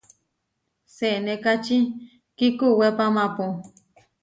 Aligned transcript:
Senékači 0.95 1.77
kikuwépamapu. 2.37 3.45